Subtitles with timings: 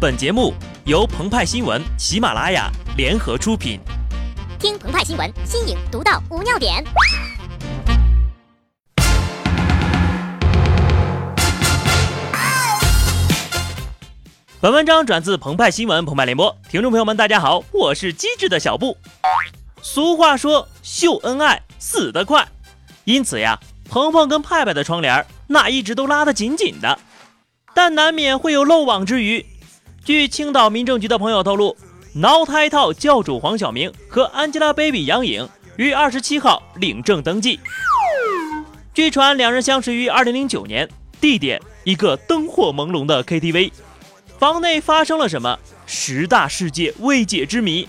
[0.00, 0.54] 本节目
[0.86, 3.78] 由澎湃新闻、喜马拉雅联合出品。
[4.58, 6.82] 听澎湃新闻，新颖独到，无尿点。
[14.58, 16.56] 本文章转自澎湃新闻、澎湃联播。
[16.70, 18.96] 听众朋友们，大家好，我是机智的小布。
[19.82, 22.48] 俗话说，秀恩爱死得快，
[23.04, 23.60] 因此呀，
[23.90, 26.98] 鹏鹏跟派派的窗帘那一直都拉得紧紧的，
[27.74, 29.44] 但难免会有漏网之鱼。
[30.02, 31.76] 据青岛民政局的朋友透露，
[32.14, 35.46] 挠胎套教主黄晓明和 Angelababy 杨颖
[35.76, 37.60] 于二十七号领证登记。
[38.94, 40.88] 据传，两人相识于二零零九年，
[41.20, 43.70] 地点一个灯火朦胧的 KTV，
[44.38, 45.58] 房内发生了什么？
[45.84, 47.86] 十大世界未解之谜。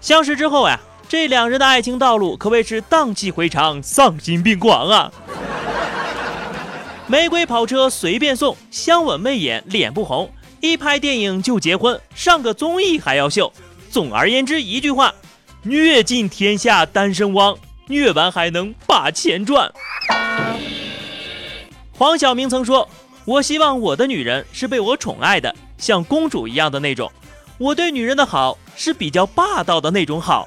[0.00, 5.12] 相识之后呀，这两人的爱情道路可谓是荡气回肠、丧心病狂啊！
[7.08, 10.30] 玫瑰跑车随便送，香吻媚眼脸不红。
[10.70, 13.52] 一拍电影就结婚，上个综艺还要秀。
[13.90, 15.14] 总而言之，一句话，
[15.62, 19.72] 虐尽天下单身汪，虐完还能把钱赚。
[21.92, 22.88] 黄晓明曾说
[23.24, 27.10] ：“我希望我的女人是被我宠爱的，像公主一样的那种。
[27.58, 30.46] 我对女人的好是比较霸道的那种好。”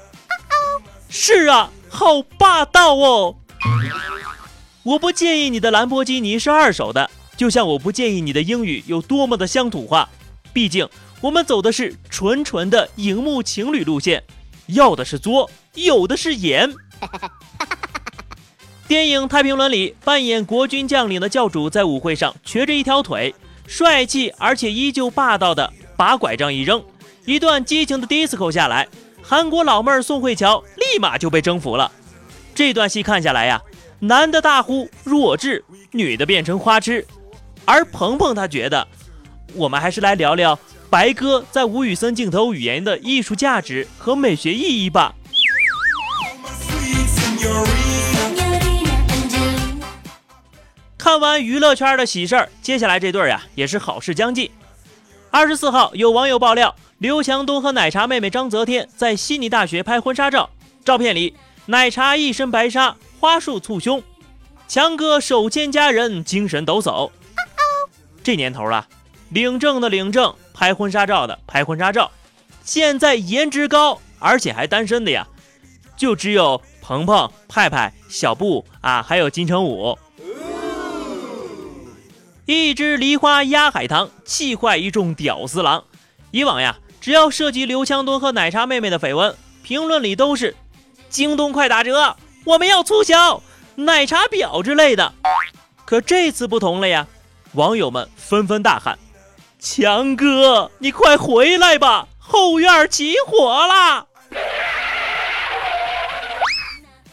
[1.10, 3.34] 是啊，好霸道哦！
[4.84, 7.10] 我不介意你的兰博基尼是二手的。
[7.40, 10.06] 就像我不介意你的英语有多么的乡土化，
[10.52, 10.86] 毕竟
[11.22, 14.22] 我们走的是纯纯的荧幕情侣路线，
[14.66, 16.70] 要的是作，有的是颜。
[18.86, 23.34] 电影《太平轮》里扮演国军将领的教主在舞会上瘸着一条腿，
[23.66, 26.84] 帅气而且依旧霸道的把拐杖一扔，
[27.24, 28.86] 一段激情的 disco 下来，
[29.22, 31.90] 韩国老妹儿宋慧乔立马就被征服了。
[32.54, 33.62] 这段戏看下来呀，
[33.98, 37.06] 男的大呼弱智，女的变成花痴。
[37.70, 38.88] 而鹏鹏他觉得，
[39.54, 40.58] 我们还是来聊聊
[40.90, 45.14] 白鸽在吴宇森镜头语言的艺术价值和美学意义吧。
[50.98, 54.50] 看完娱乐圈的喜事儿，接下来这对儿呀也是好事将近。
[55.30, 60.50] 二十四号，有网友爆料，刘强东和奶茶妹妹张泽天在悉尼大学拍婚纱照，
[60.84, 64.02] 照片里奶茶一身白纱，花束簇胸，
[64.66, 67.12] 强哥手牵佳人，精神抖擞。
[68.22, 68.86] 这年头了，
[69.30, 72.10] 领证的领证，拍婚纱照的拍婚纱照，
[72.62, 75.26] 现在颜值高而且还单身的呀，
[75.96, 79.98] 就只有鹏鹏、派派、小布啊，还有金城武。
[82.44, 85.84] 一只梨花压海棠，气坏一众屌丝郎。
[86.32, 90.56] 以往呀，只要涉及刘强东和奶茶妹妹的绯闻，评论里都是
[91.08, 93.42] “京东快打折，我们要促销
[93.76, 95.14] 奶茶婊”之类的。
[95.84, 97.06] 可这次不同了呀。
[97.54, 98.96] 网友们纷纷大喊
[99.58, 104.06] ：“强哥，你快回来吧，后院起火了！”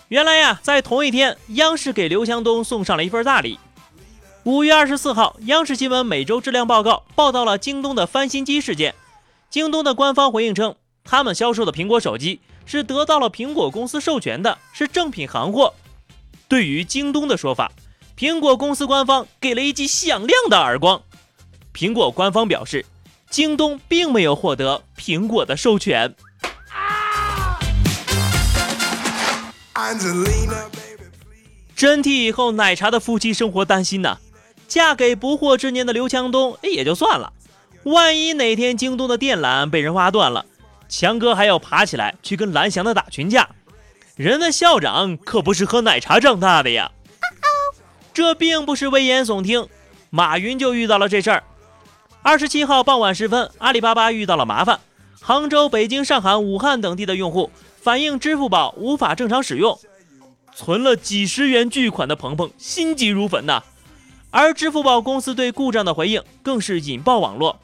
[0.09, 3.59] 原来呀，在同一天，央视给刘强东送上了一份大礼。
[4.43, 8.93] 五月二十四号，央视新闻每周质量报告报道了京东的翻新机事件。
[9.49, 15.73] 京东的官方回应称，他们销售的苹果手机是得到了苹果公司授权的，是正品行货。
[16.47, 17.71] 对于京东的说法。
[18.17, 21.03] 苹果公司官方给了一记响亮的耳光。
[21.71, 22.83] 苹果官方表示，
[23.29, 26.15] 京东并没有获得苹果的授权。
[31.75, 34.17] 真替以后奶茶的夫妻生活担心呐！
[34.67, 37.31] 嫁给不惑之年的刘强东也就算了，
[37.83, 40.47] 万一哪天京东的电缆被人挖断了，
[40.89, 43.47] 强哥还要爬起来去跟蓝翔的打群架。
[44.15, 46.89] 人的校长可不是喝奶茶长大的呀！
[48.17, 49.67] 这并不是危言耸听，
[50.09, 51.43] 马云就遇到了这事儿。
[52.23, 54.79] 二十七号傍晚时分，阿里巴巴遇到了麻烦，
[55.21, 59.79] 杭州、北京、上海、武汉等地的用户反映支付宝无法正常使用，
[60.55, 63.61] 存了几十元巨款的鹏鹏心急如焚呐。
[64.31, 67.59] 而支付宝公司对故障的回应更是引爆网络：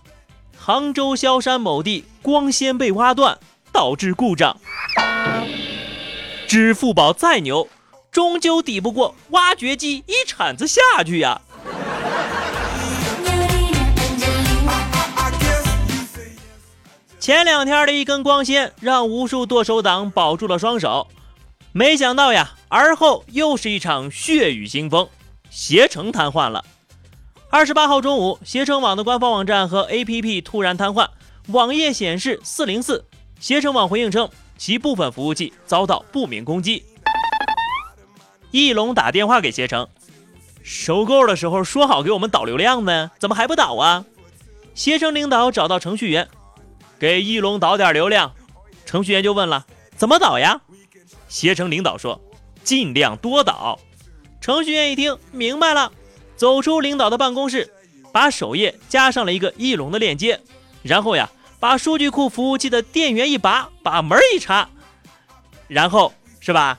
[0.56, 3.39] 杭州萧山某地光纤被挖断，
[3.72, 4.56] 导致故障。
[6.48, 7.68] 支付宝再牛。
[8.13, 11.42] 终究抵不过挖掘机一铲子下去呀！
[17.19, 21.07] 前两天的一根光纤让无数剁手党保住了双手，
[21.71, 25.09] 没想到呀，而后又是一场血雨腥风，
[25.50, 26.63] 携程瘫痪了。
[27.50, 31.07] 二十八号中午，携程网的官方网站和 APP 突然瘫痪，
[31.48, 33.04] 网页显示四零四。
[33.39, 36.86] 携程网回应称，其部分服务器遭到不明攻击。
[38.54, 39.88] 翼龙打电话给携程，
[40.62, 44.06] 收购的时候说好给我们导流量呢，怎么还不导啊？
[44.76, 46.30] 携程领导找到程序员，
[47.00, 48.32] 给翼龙导点流量。
[48.86, 49.66] 程序员就问了
[49.98, 50.62] ：“怎么导呀？”
[51.28, 52.22] 携程领导说
[52.64, 53.80] ：“尽量多导。”
[54.40, 55.92] 程序员一听明白了，
[56.36, 57.74] 走出领导的办公室，
[58.12, 60.40] 把首页加上了一个翼龙的链接，
[60.84, 61.28] 然后呀，
[61.60, 64.70] 把数据库服务器的电源一拔，把门一插，
[65.68, 66.78] 然后是吧？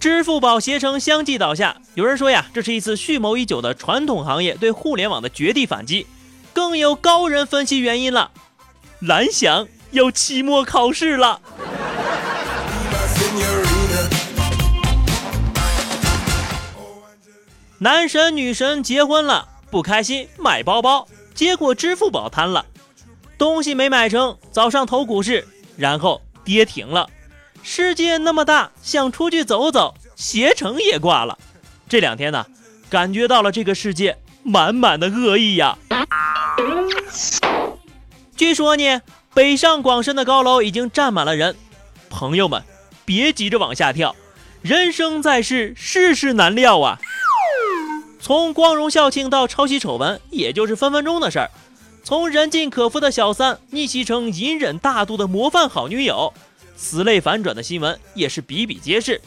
[0.00, 6.06] 支付宝、携程相继倒下，有人说呀，这是一次蓄谋已久的传统行业对互联网的绝地反击。
[6.52, 8.30] 更有高人分析原因了，
[9.00, 11.40] 蓝翔要期末考试了。
[17.80, 22.64] 男神女神结婚了，不开心买包包，结果支付宝瘫了，
[23.36, 25.46] 东西没买成，早上投股市，
[25.76, 27.08] 然后跌停了。
[27.70, 31.38] 世界那么大，想出去走走，携程也挂了。
[31.86, 32.46] 这两天呢，
[32.88, 35.76] 感觉到了这个世界满满的恶意呀。
[38.34, 39.02] 据说呢，
[39.34, 41.54] 北上广深的高楼已经站满了人。
[42.08, 42.64] 朋友们，
[43.04, 44.16] 别急着往下跳，
[44.62, 46.98] 人生在世，世事难料啊。
[48.18, 51.50] 从光荣校庆到抄袭丑闻，也就是分分钟的事儿。
[52.02, 56.32] 从人尽可夫的小三逆袭成隐忍大度的模范好女友。
[56.80, 59.20] 此类反转的新闻也是比比皆是。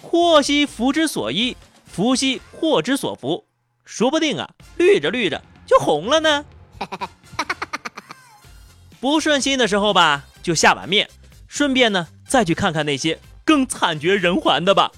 [0.00, 3.44] 祸兮福之所依，福兮祸之所伏，
[3.84, 6.44] 说不定啊，绿着绿着就红了呢。
[9.00, 11.10] 不顺心的时候吧，就下碗面，
[11.48, 14.92] 顺便呢再去看看那些更惨绝人寰的吧。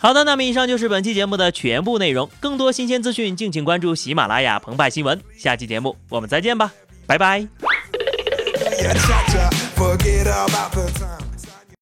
[0.00, 2.28] 好的，那么以上就是本期节目的全部内容。
[2.40, 5.20] 更多新鲜资讯，敬请关注喜马拉雅澎湃新闻。
[5.36, 6.72] 下期节目我们再见吧。
[7.08, 7.48] 拜拜。